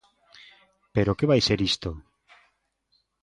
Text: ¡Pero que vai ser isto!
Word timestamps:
¡Pero 0.95 1.17
que 1.17 1.29
vai 1.31 1.41
ser 1.47 1.59
isto! 1.71 1.89